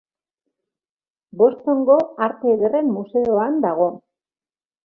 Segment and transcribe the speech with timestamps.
[1.41, 1.99] Bostongo
[2.29, 3.91] Arte Ederren Museoan dago.